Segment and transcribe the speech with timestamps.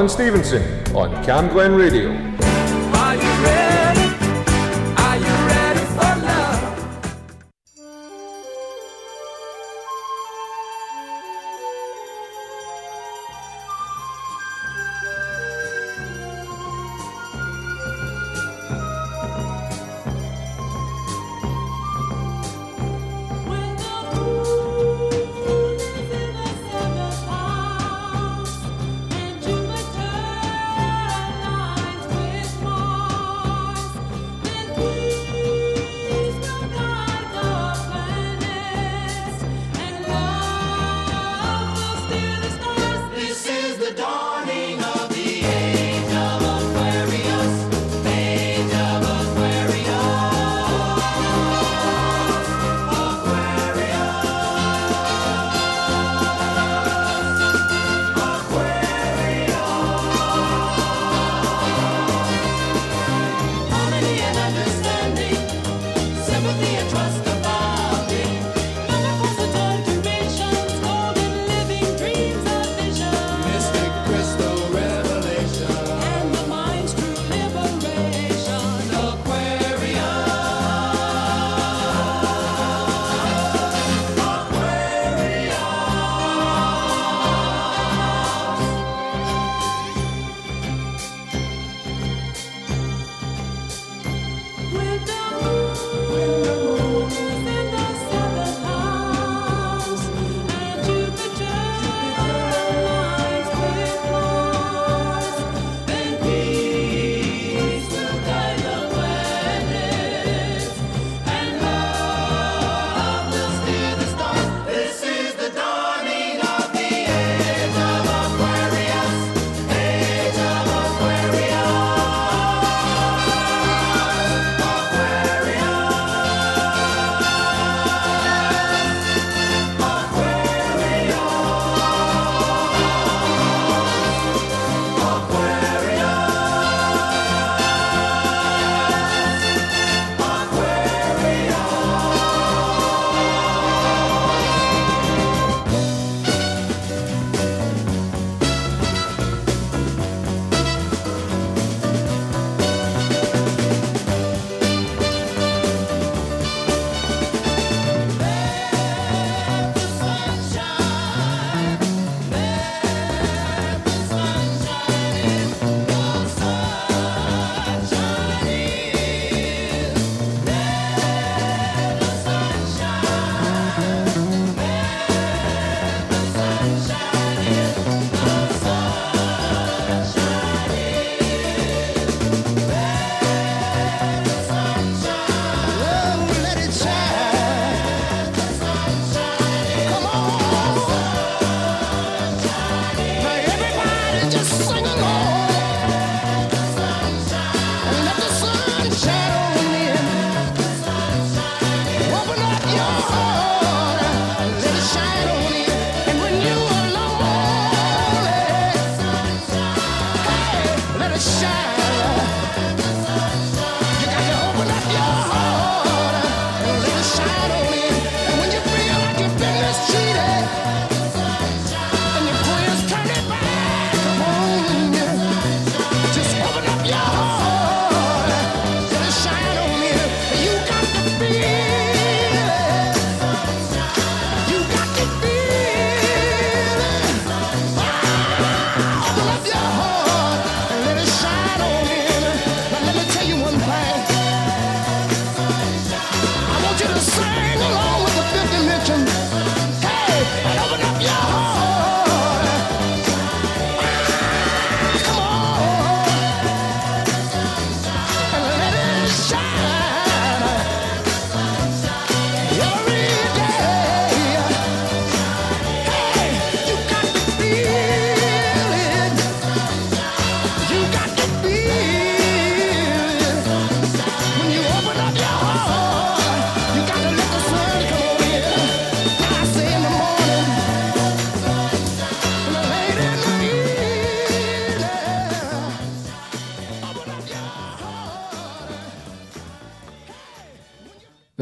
[0.00, 0.62] Alan Stevenson
[0.96, 2.29] on Camglen Radio.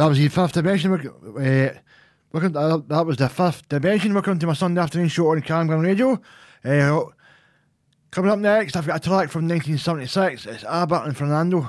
[0.08, 0.92] was the fifth dimension.
[0.92, 1.78] Uh,
[2.32, 4.14] welcome uh, that was the fifth dimension.
[4.14, 6.20] Welcome to my Sunday afternoon show on Camglen Radio.
[6.64, 7.04] Uh,
[8.10, 10.46] coming up next, I've got a track from 1976.
[10.46, 11.68] It's ABBA and Fernando.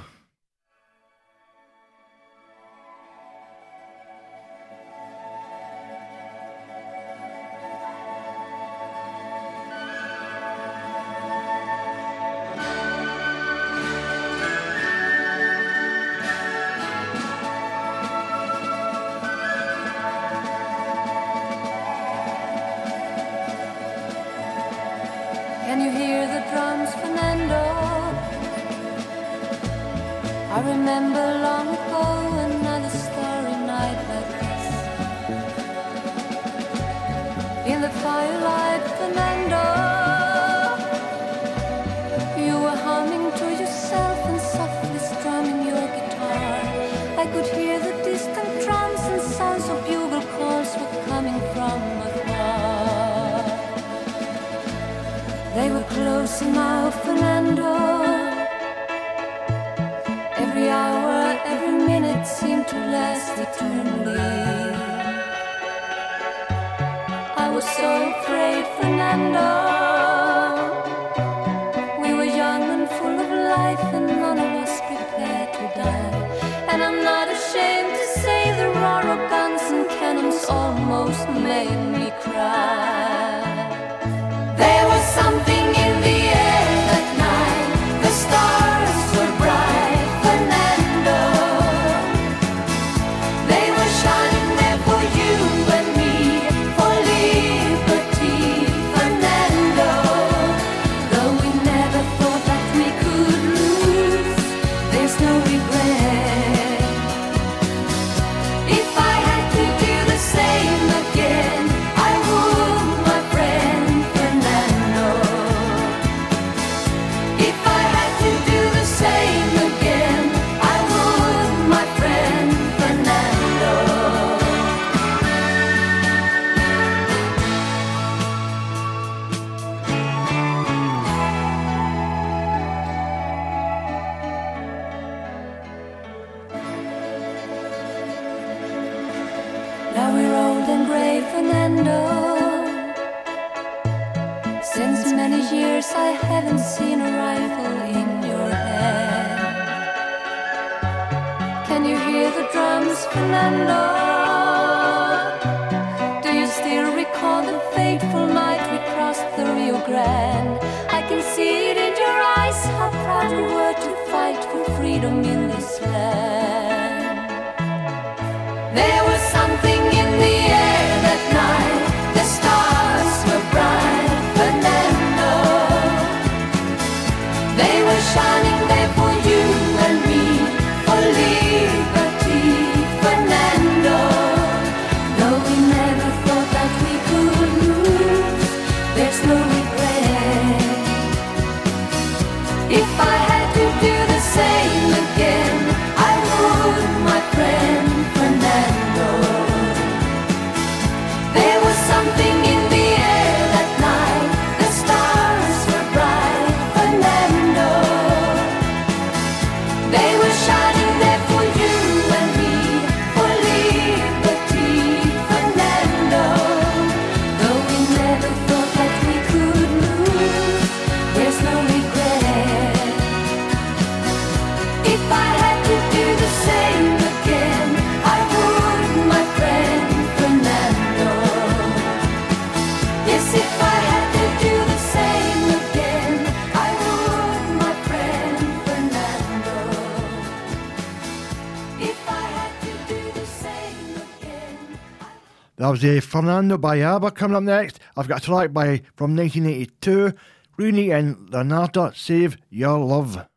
[245.70, 247.80] Obviously, Fernando Bayaba coming up next.
[247.96, 250.14] I've got a track by from 1982,
[250.58, 253.28] Rooney and Leonardo, Save Your Love.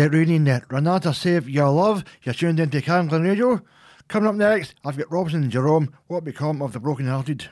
[0.00, 0.64] it raining net.
[0.70, 2.04] Renata Save Your Love.
[2.22, 3.60] You're tuned into Camglen Radio.
[4.08, 7.48] Coming up next, I've got Robson and Jerome, what become of the broken-hearted.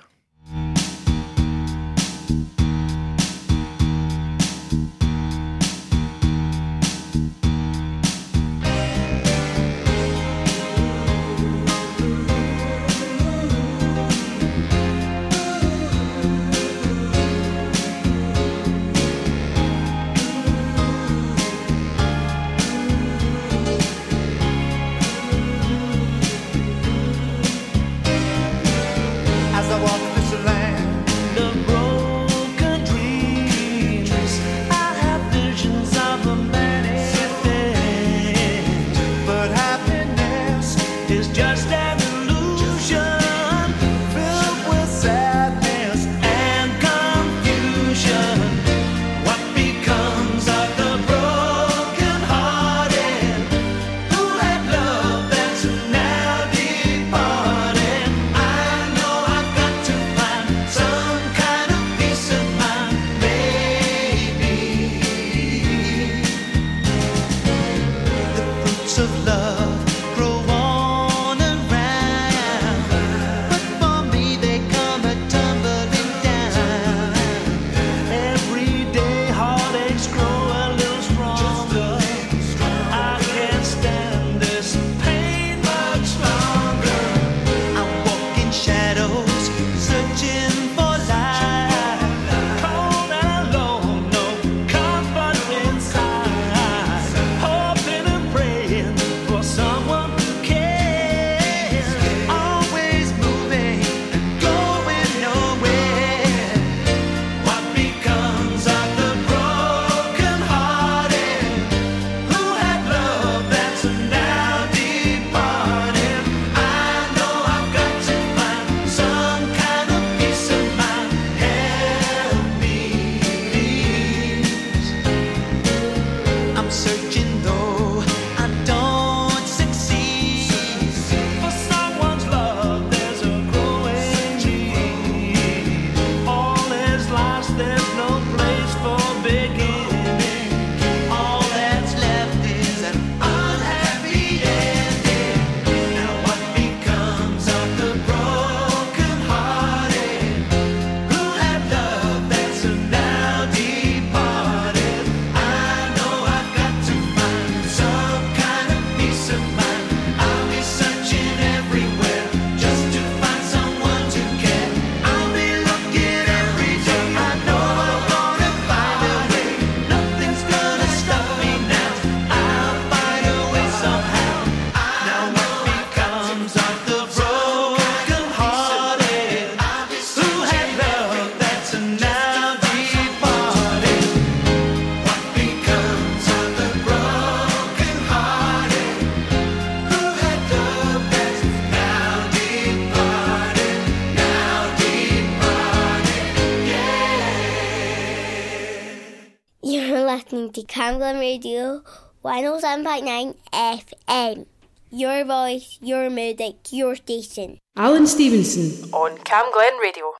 [200.38, 201.82] listening to Camglen Radio
[202.24, 204.46] 107.9 FM.
[204.90, 207.58] Your voice, your music, your station.
[207.76, 210.14] Alan Stevenson on Camglen Radio.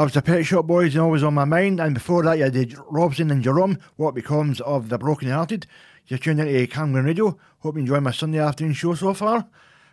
[0.00, 1.78] That was the Pet Shop Boys and always on my mind.
[1.78, 5.66] And before that, you did Robson and Jerome, What Becomes of the Broken Hearted.
[6.06, 7.38] You're tuned into Camglen Radio.
[7.58, 9.46] Hope you enjoy my Sunday afternoon show so far.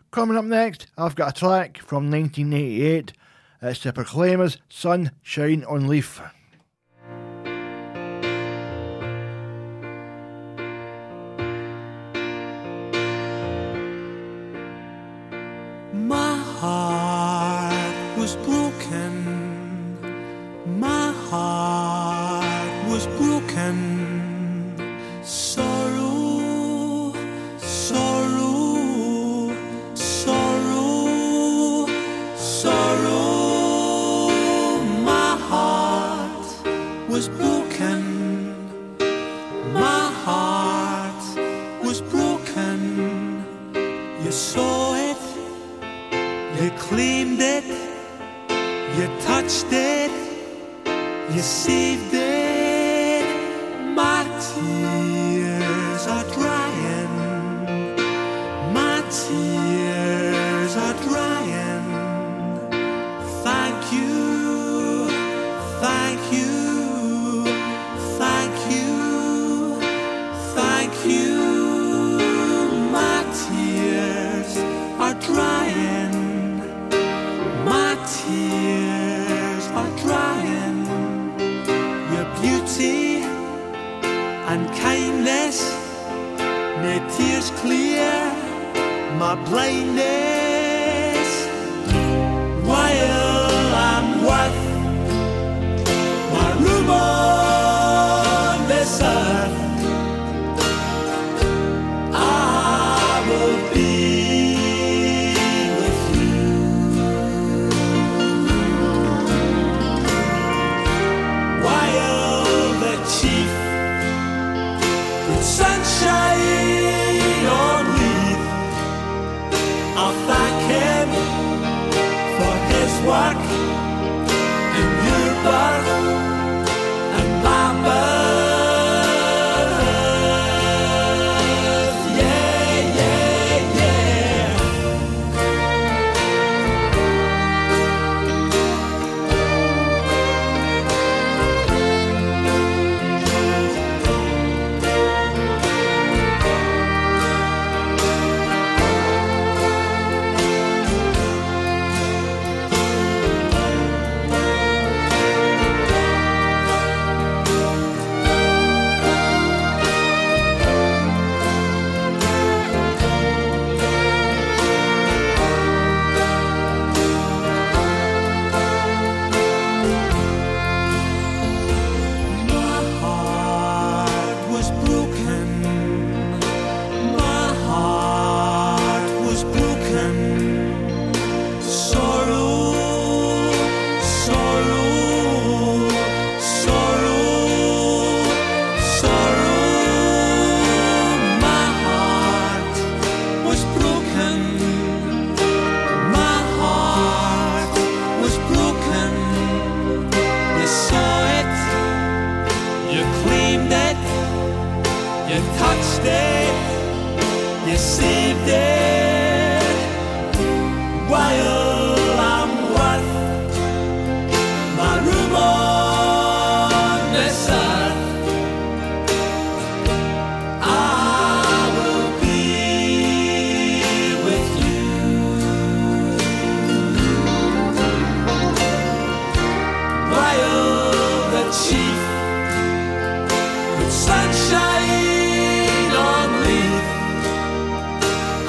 [0.09, 3.11] Coming up next, I've got a track from 1988.
[3.63, 6.21] It's the Proclaimers' Sun Shine on Leith.
[15.91, 18.56] My heart was blue.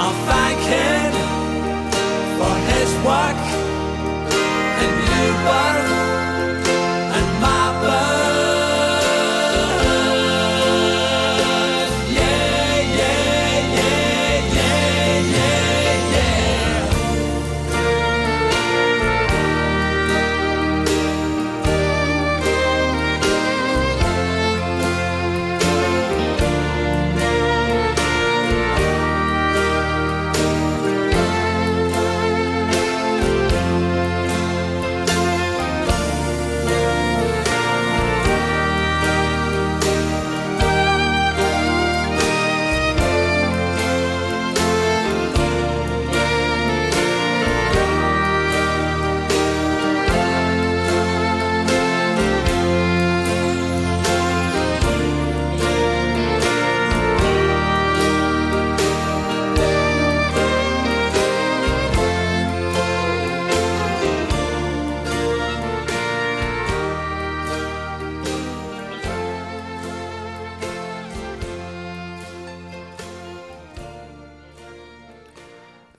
[0.00, 0.88] I'll fight him.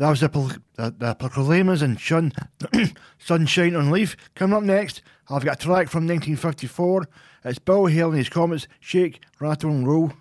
[0.09, 2.33] That was the, the, the Proclaimers and Shun,
[3.19, 4.15] Sunshine on Leith.
[4.33, 7.07] Coming up next, I've got a track from 1954.
[7.45, 10.13] It's Bill Hale and his Comets, Shake, Rattle and Roll.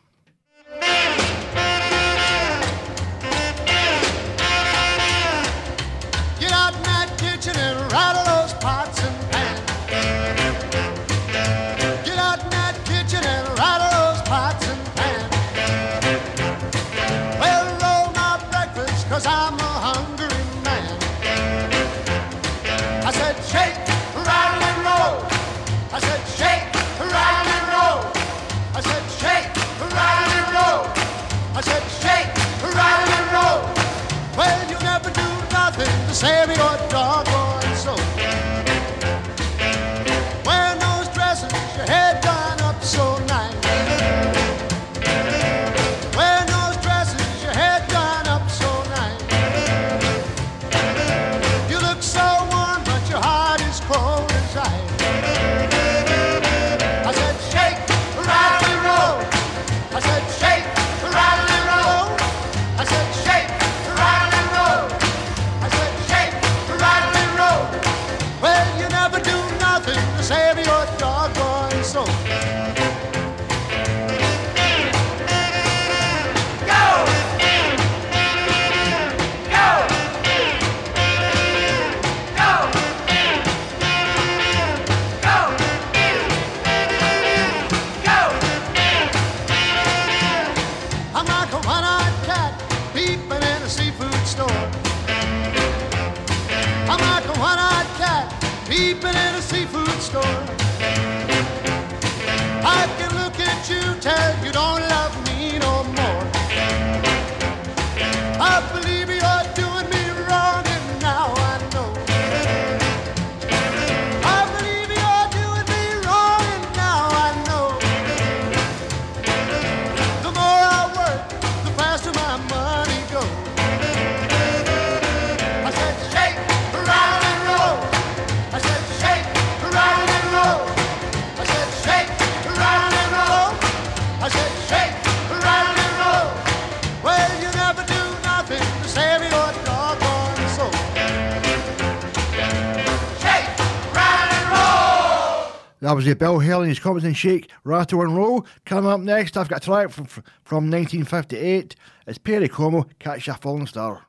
[145.80, 148.44] That was the Bill Hale and his Comets and Shake, Rattle and Roll.
[148.64, 151.76] Coming up next, I've got a track from, from 1958.
[152.06, 154.06] It's Perry Como, Catch a Falling Star.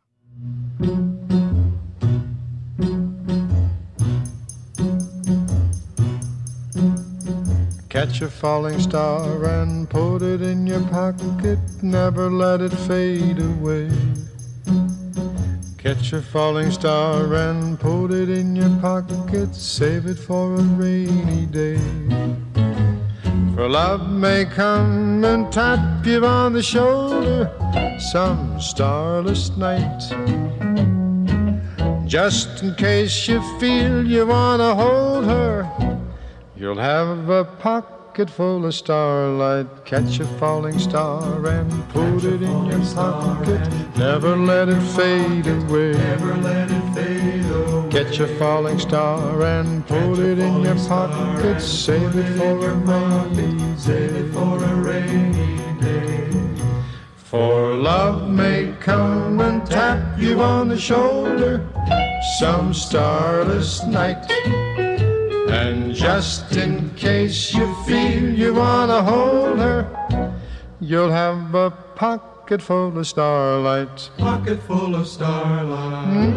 [7.90, 13.90] Catch a falling star and put it in your pocket, never let it fade away.
[15.82, 21.46] Catch a falling star and put it in your pocket, save it for a rainy
[21.46, 21.80] day.
[23.56, 27.50] For love may come and tap you on the shoulder
[28.12, 30.02] some starless night.
[32.06, 36.00] Just in case you feel you wanna hold her,
[36.60, 37.99] You'll have a pocket
[38.30, 39.86] full of starlight.
[39.86, 43.62] Catch a falling star and put it in your pocket.
[43.98, 45.94] Never let it fade away.
[45.94, 47.90] Never let it fade away.
[47.90, 51.62] Catch a falling star and put it in your pocket.
[51.62, 53.78] Save it for a rainy.
[53.78, 56.30] Save it for a rainy day.
[57.16, 61.66] For love may come and tap you on the shoulder
[62.40, 64.89] some starless night.
[65.52, 69.88] And just in case you feel you wanna hold her,
[70.80, 74.10] you'll have a pocket full of starlight.
[74.18, 76.36] Pocket full of starlight.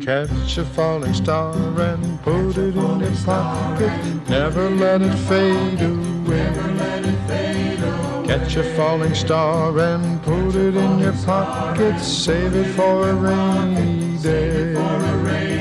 [0.00, 4.28] Catch a falling star and put it in your pocket.
[4.28, 6.50] Never let it fade away.
[6.50, 8.26] Never let it fade away.
[8.26, 12.00] Catch a falling star and put it in your pocket.
[12.00, 15.51] Save it for a rainy day.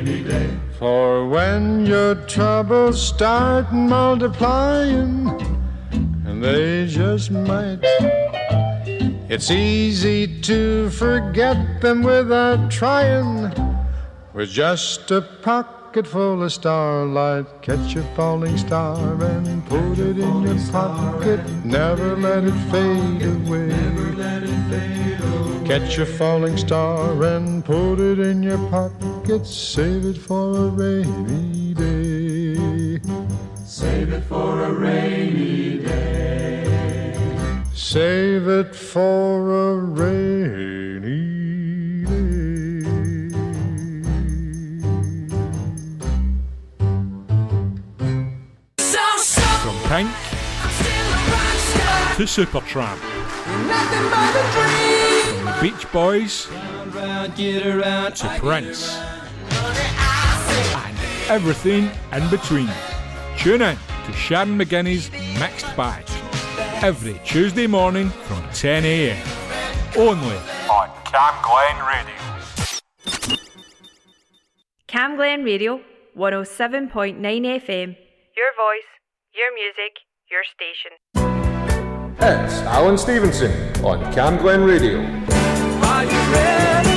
[0.00, 0.50] Rainy, day.
[0.78, 5.28] For when your troubles start multiplying,
[6.26, 7.80] and they just might,
[9.28, 13.52] it's easy to forget them without trying.
[14.32, 20.42] With just a pocket full of starlight, catch a falling star and put it in
[20.42, 21.40] your pocket.
[21.64, 24.49] Never let it fade away.
[25.70, 29.46] Catch a falling star and put it in your pocket.
[29.46, 33.00] Save it for a rainy day.
[33.64, 37.14] Save it for a rainy day.
[37.72, 41.04] Save it for a rainy
[42.04, 43.30] day.
[49.62, 50.10] From Pink
[52.16, 52.98] to Supertramp.
[55.60, 58.96] From the Beach Boys to Prince.
[60.74, 62.70] And everything in between.
[63.36, 66.04] Tune in to Sharon McGinney's Mixed Bag
[66.82, 69.26] every Tuesday morning from 10 a.m.
[69.98, 70.36] Only
[70.70, 72.14] on Camglen Radio.
[74.88, 75.80] Camglen Radio,
[76.16, 77.96] 107.9 FM.
[78.36, 78.90] Your voice,
[79.34, 79.98] your music,
[80.30, 80.92] your station.
[82.22, 83.52] It's Alan Stevenson
[83.84, 85.39] on Camglen Radio.
[86.00, 86.89] Are you ready?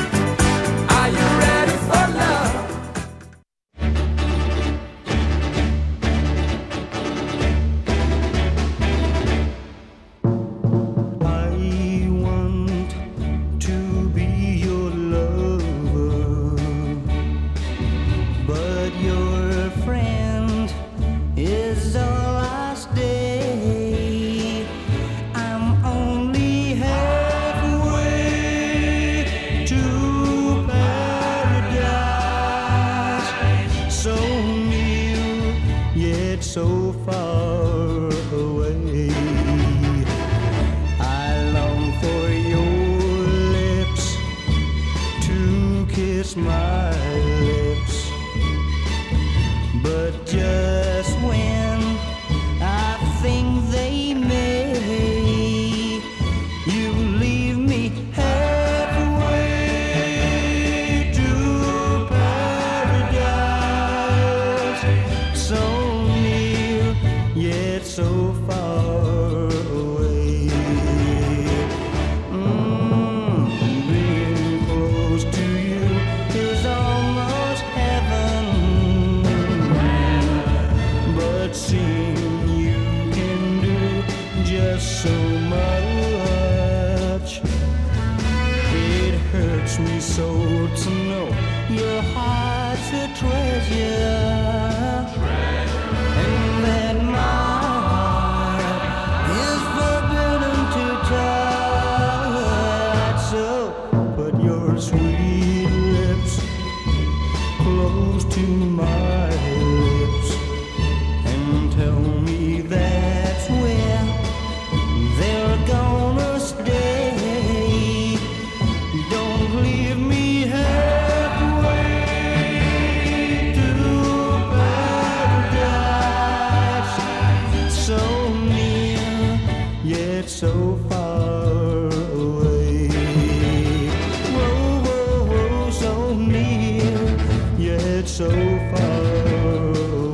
[138.24, 138.30] So
[138.72, 140.14] far.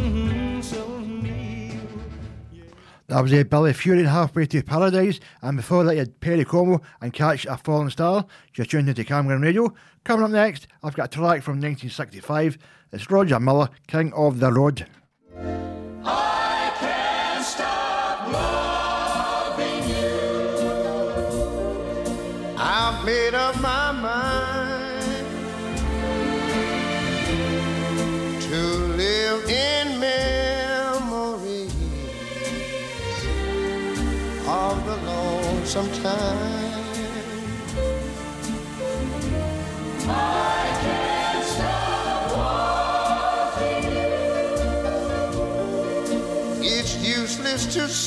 [0.00, 2.64] Mhm, near.
[3.08, 6.80] That was uh, Billy Fury Halfway to Paradise, and before that you had Perry Como
[7.00, 8.26] and Catch a Falling Star.
[8.52, 9.72] Just tuned into Camglen Radio.
[10.04, 12.58] Coming up next, I've got a track from 1965.
[12.92, 14.86] It's Roger Miller, King of the Road.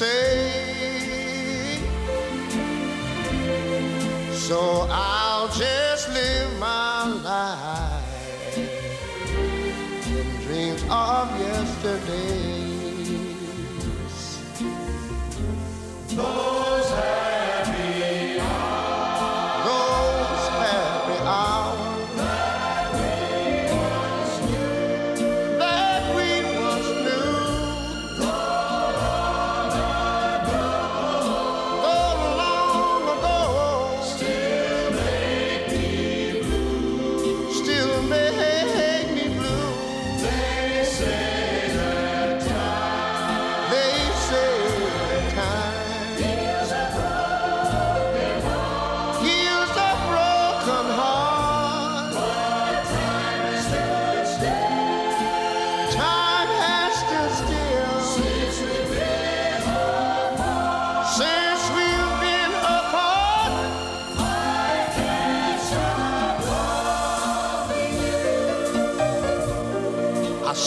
[0.04, 1.80] Say,
[4.34, 8.58] so I'll just live my life
[10.08, 12.84] in dreams of yesterdays.
[16.10, 16.53] Those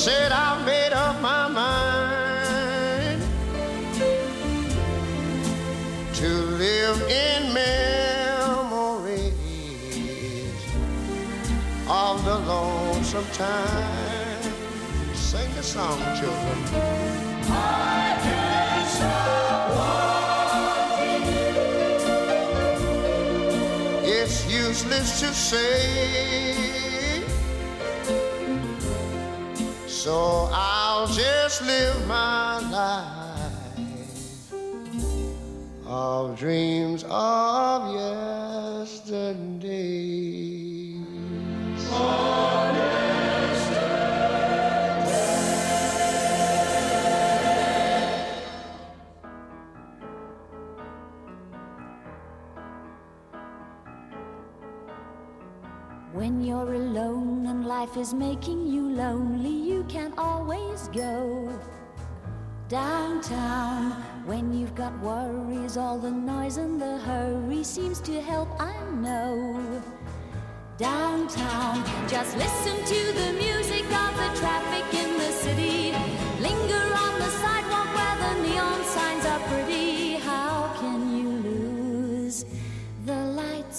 [0.06, 3.22] said I made up my mind
[6.14, 6.28] to
[6.62, 9.32] live in memories
[11.88, 14.42] of the lonesome time.
[15.12, 16.58] Sing the song, children.
[24.04, 26.85] It's useless to say.
[30.06, 34.52] So I'll just live my life
[35.84, 38.05] of dreams of yesterday.
[57.86, 61.48] Life is making you lonely, you can always go
[62.68, 63.92] downtown.
[64.24, 69.82] When you've got worries, all the noise and the hurry seems to help, I know.
[70.78, 75.75] Downtown, just listen to the music of the traffic in the city.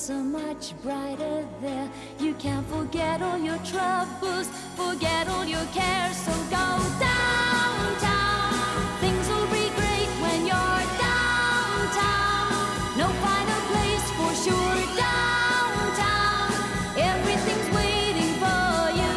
[0.10, 1.90] Are much brighter there.
[2.20, 6.16] You can't forget all your troubles, forget all your cares.
[6.16, 8.54] So go downtown.
[9.02, 12.52] Things will be great when you're downtown.
[12.98, 14.78] No finer place for sure.
[14.96, 16.52] Downtown,
[16.98, 19.16] everything's waiting for you.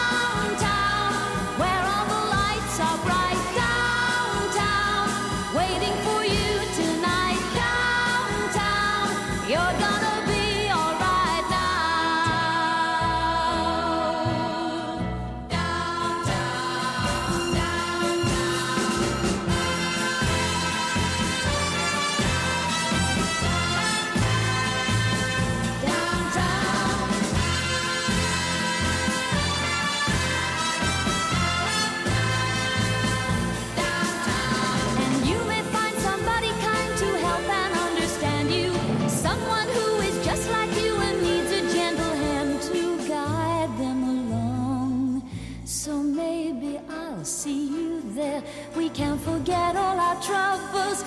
[49.01, 51.00] We can forget all our troubles,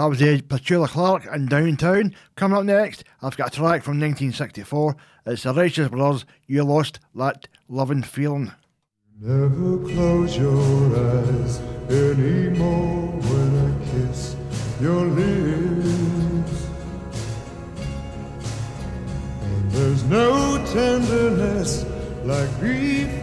[0.00, 2.14] That was the Petula Clark and Downtown.
[2.34, 4.96] Coming up next, I've got a track from 1964.
[5.26, 8.50] It's the Righteous Brothers, You Lost That Loving Feeling.
[9.20, 14.36] Never close your eyes anymore when I kiss
[14.80, 16.66] your lips.
[19.42, 21.84] And there's no tenderness
[22.24, 23.22] like grief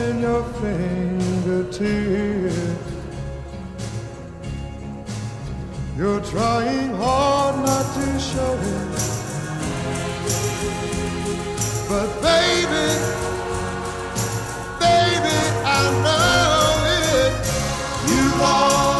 [0.00, 2.85] in your fingertips.
[5.96, 8.88] You're trying hard not to show it.
[11.88, 12.88] But baby,
[14.78, 17.32] baby, I know it.
[18.10, 18.95] You lost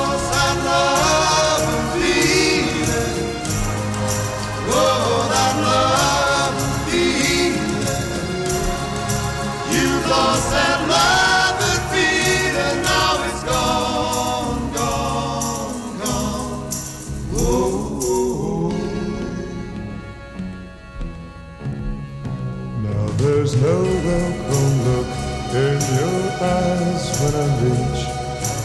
[23.62, 25.10] no welcome look
[25.54, 28.02] in your eyes when I reach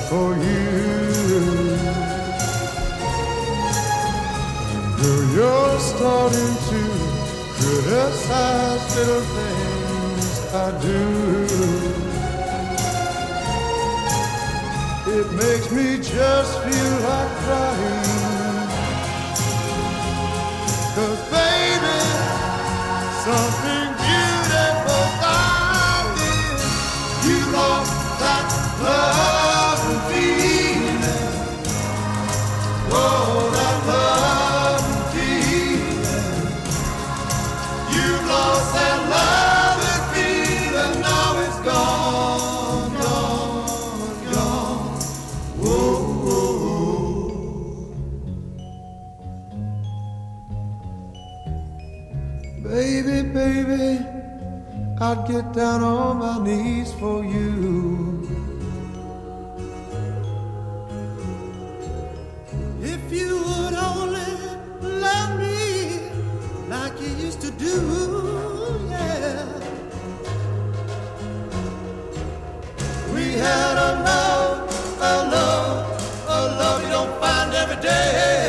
[0.10, 0.68] for you.
[4.98, 6.82] Girl, you're starting to
[7.58, 11.02] criticize little things I do.
[15.20, 18.70] It makes me just feel like crying.
[20.96, 22.00] Cause baby,
[23.26, 23.91] something
[52.72, 54.06] Baby, baby,
[55.02, 57.51] I'd get down on my knees for you.
[77.82, 78.41] Day.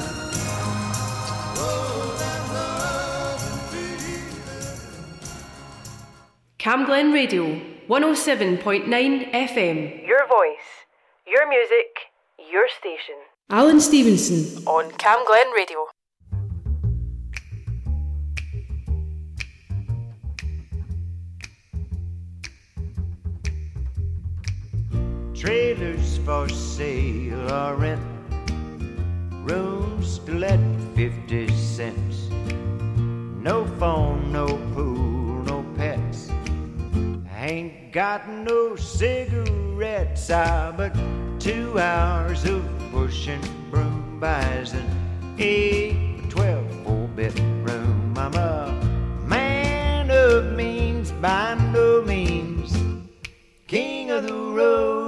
[6.59, 10.07] Camglen Radio 107.9 FM.
[10.07, 10.87] Your voice,
[11.27, 12.11] your music,
[12.51, 13.15] your station.
[13.51, 15.87] Alan Stevenson on Camglen Radio.
[25.39, 28.03] Trailers for sale or rent.
[29.49, 30.59] Rooms to let
[30.97, 32.29] 50 cents.
[33.41, 36.29] No phone, no pool, no pets.
[37.31, 40.29] I ain't got no cigarettes.
[40.29, 40.93] I but
[41.39, 44.91] two hours of pushing broom buys an
[45.39, 48.13] eight, twelve, four bedroom.
[48.19, 48.73] I'm a
[49.25, 52.77] man of means by no means
[53.69, 55.08] king of the road.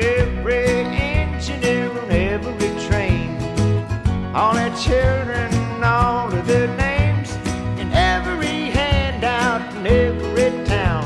[0.00, 3.36] Every engineer on every train,
[4.34, 5.52] all their children,
[5.84, 7.30] all of their names,
[7.78, 11.04] and every handout in every town.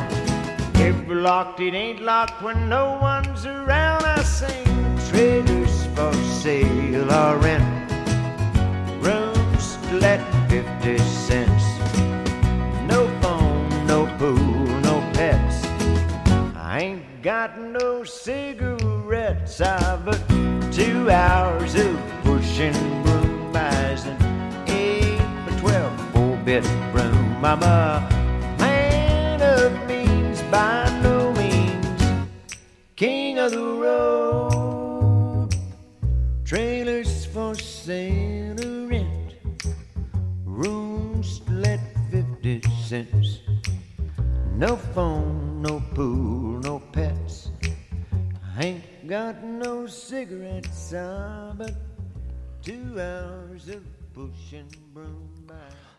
[0.77, 4.05] Every locked, it ain't locked when no one's around.
[4.05, 4.65] I sing
[5.09, 7.64] trailers for sale or rent,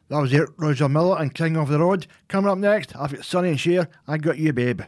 [0.10, 2.06] That was it, Roger Miller and King of the Road.
[2.28, 4.82] Coming up next, I've got Sonny and Cher, I Got You Babe.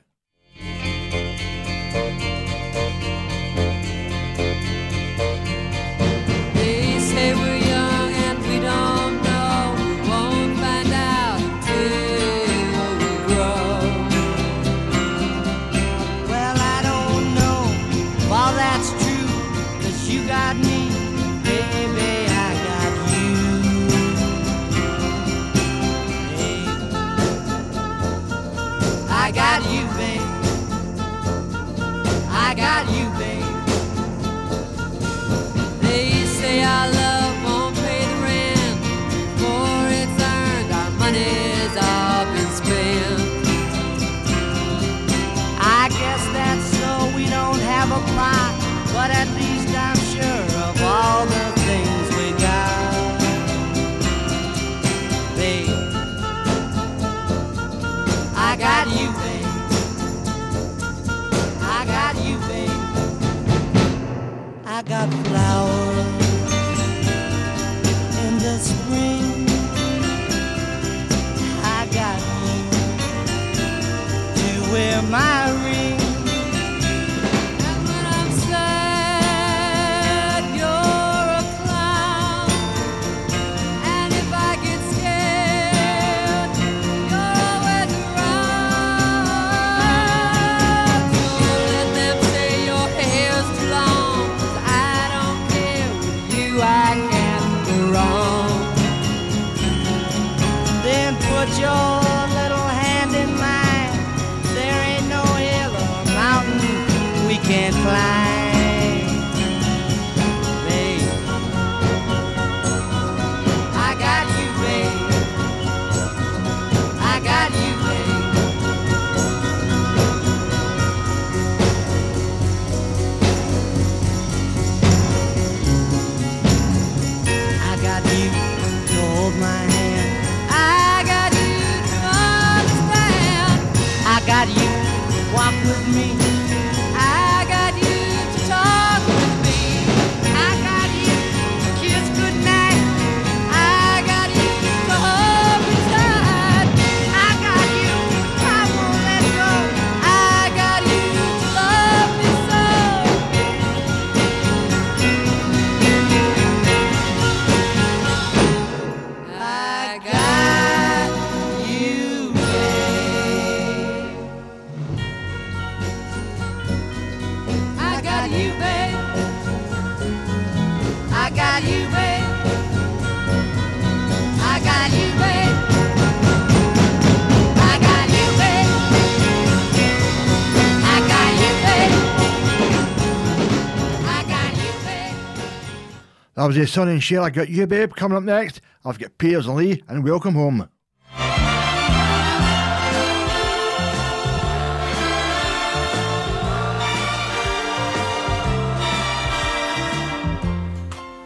[186.47, 187.23] I was the Sonny and Cher.
[187.23, 188.61] I got you, babe, coming up next.
[188.85, 190.69] I've got Peters and Lee, and welcome home.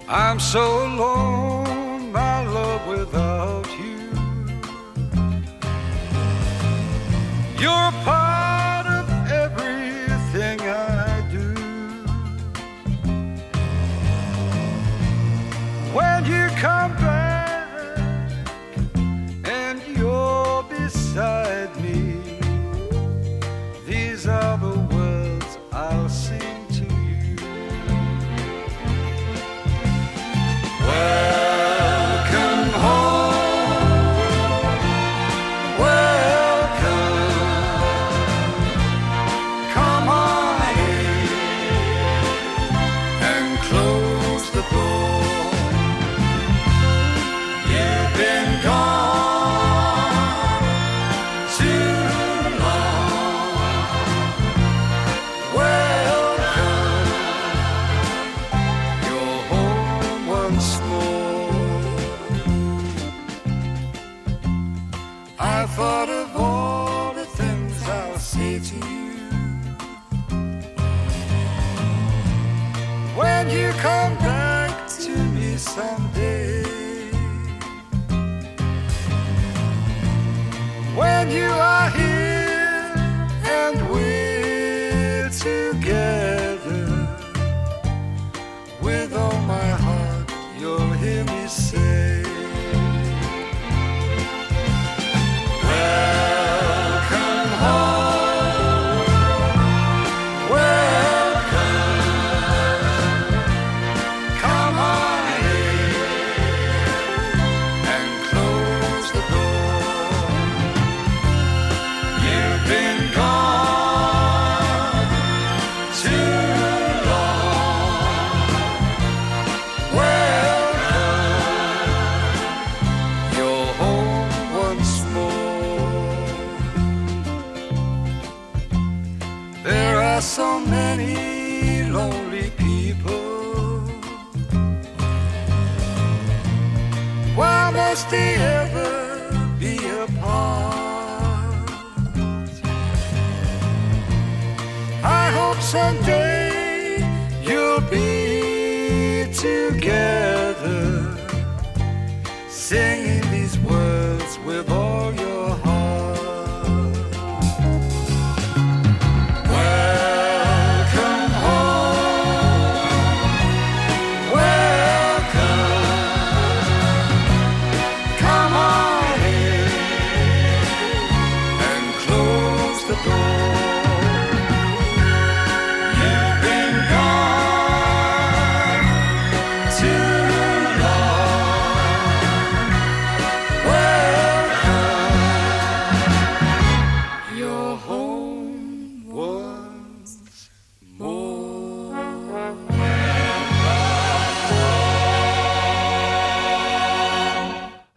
[0.07, 4.09] I'm so alone, my love, without you.
[7.61, 8.30] You're part.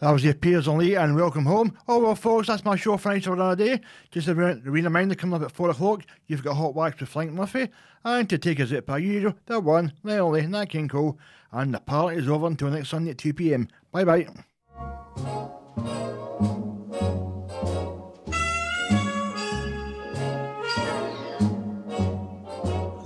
[0.04, 1.78] That was the Peters and Lee and welcome home.
[1.88, 3.80] Oh well, folks, that's my show for another day.
[4.10, 7.32] Just a re- reminder coming up at 4 o'clock, you've got Hot Wax with Frank
[7.32, 7.70] Murphy.
[8.04, 11.18] And to take us out per usual, the one, the only, Nat King Cole.
[11.52, 13.66] And the party is over until next Sunday at 2 pm.
[13.92, 14.28] Bye bye.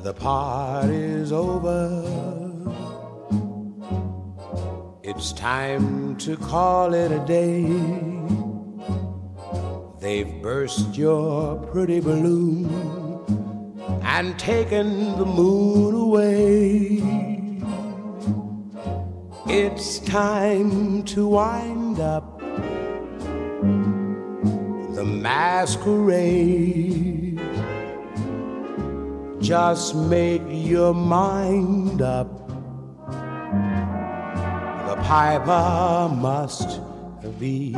[0.02, 2.17] The party's over.
[5.10, 7.62] It's time to call it a day.
[10.00, 12.68] They've burst your pretty balloon
[14.02, 17.00] and taken the moon away.
[19.46, 22.38] It's time to wind up
[24.94, 26.20] the masquerade.
[29.40, 32.47] Just make your mind up.
[35.02, 36.80] Piper must
[37.38, 37.72] be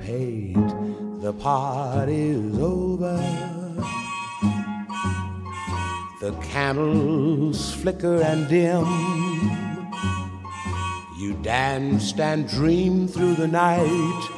[0.00, 0.56] paid.
[1.20, 3.16] The party's over.
[6.20, 8.86] The candles flicker and dim.
[11.18, 14.28] You danced and dreamed through the night.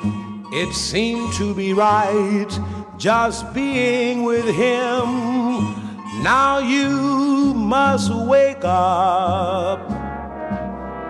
[0.53, 2.51] It seemed to be right
[2.99, 5.83] just being with him.
[6.23, 9.92] Now you must wake up.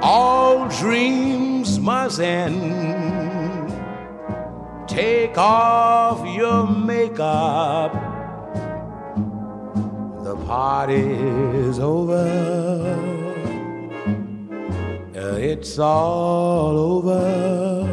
[0.02, 3.72] All dreams must end.
[4.88, 7.92] Take off your makeup.
[10.24, 12.26] The party's over.
[15.14, 17.86] Uh, It's all over,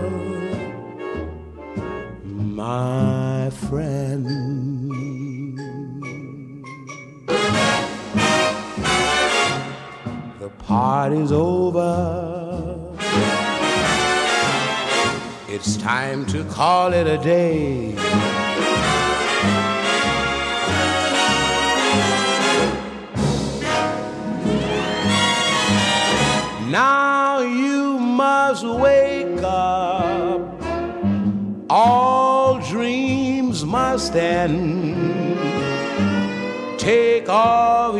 [2.25, 4.38] my friend.
[11.09, 12.77] Party's over.
[15.47, 17.95] It's time to call it a day.
[26.69, 30.61] Now you must wake up.
[31.71, 35.39] All dreams must end.
[36.77, 37.95] Take off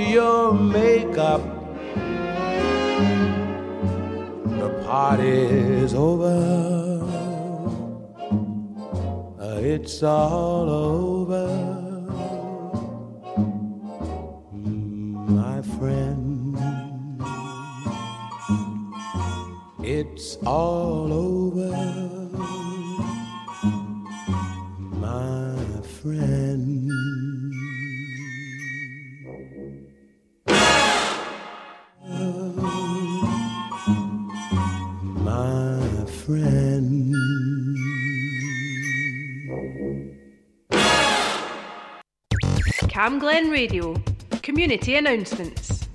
[4.99, 6.37] party's over.
[9.39, 11.47] Uh, It's all over.
[15.41, 16.57] My friend.
[19.97, 21.28] It's all over,
[43.59, 43.91] Radio.
[44.41, 45.87] Community announcements.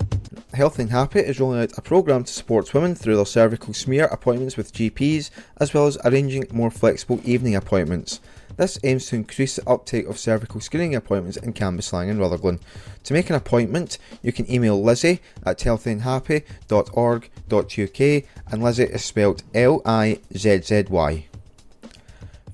[0.53, 4.05] Healthy and Happy is rolling out a programme to support women through their cervical smear
[4.05, 8.21] appointments with GPs, as well as arranging more flexible evening appointments.
[8.59, 12.61] This aims to increase the uptake of cervical screening appointments in Cambuslang and Rutherglen.
[13.05, 21.29] To make an appointment, you can email Lizzy at healthyandhappy.org.uk and Lizzy is spelled L-I-Z-Z-Y.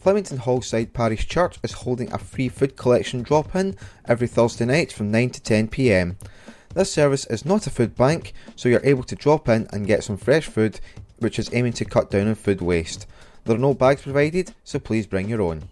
[0.00, 3.76] Flemington Hallside Parish Church is holding a free food collection drop in
[4.06, 6.16] every Thursday night from 9 to 10 pm.
[6.72, 10.02] This service is not a food bank, so you're able to drop in and get
[10.02, 10.80] some fresh food,
[11.18, 13.06] which is aiming to cut down on food waste.
[13.44, 15.64] There are no bags provided, so please bring your own.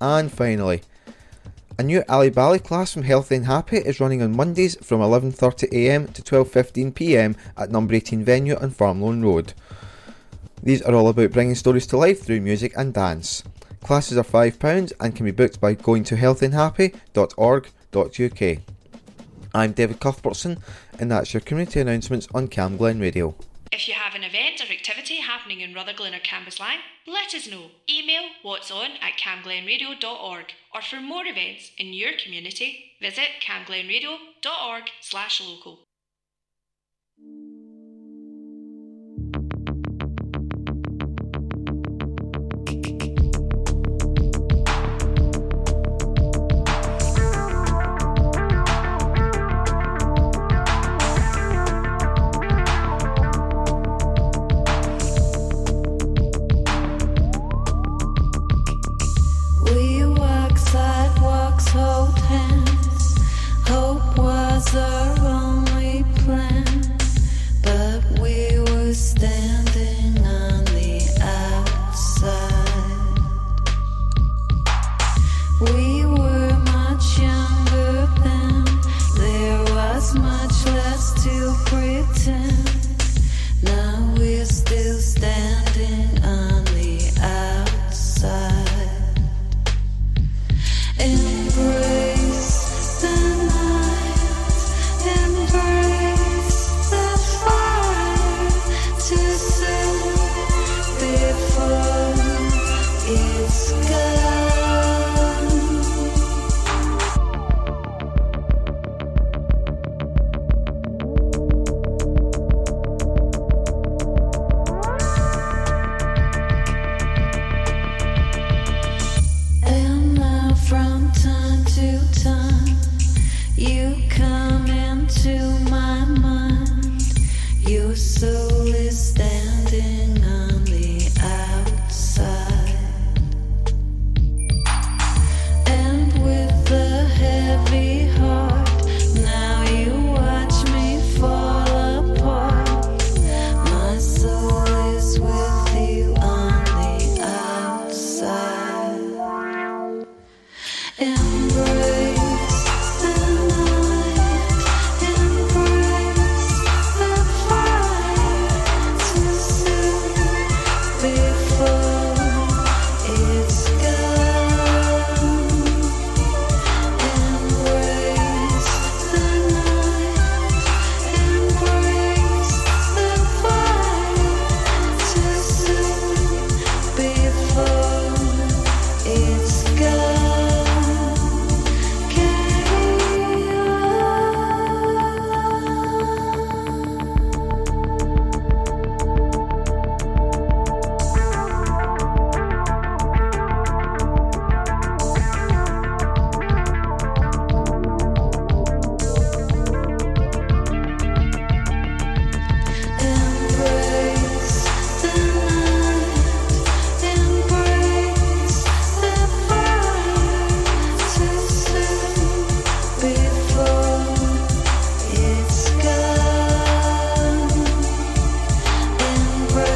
[0.00, 0.80] And finally,
[1.78, 6.10] a new Ali Bali class from Healthy and Happy is running on Mondays from 11.30am
[6.14, 9.52] to 12.15pm at number 18 venue on Farmeloan Road.
[10.62, 13.44] These are all about bringing stories to life through music and dance.
[13.84, 18.58] Classes are £5 and can be booked by going to healthyandhappy.org.uk.
[19.54, 20.56] I'm David Cuthbertson,
[20.98, 23.34] and that's your community announcements on Camglen Radio.
[23.70, 27.72] If you have an event or activity happening in Rutherglen or Cambuslang, let us know.
[27.90, 35.42] Email what's on at camglenradio.org or for more events in your community, visit camglenradio.org slash
[35.46, 35.80] local.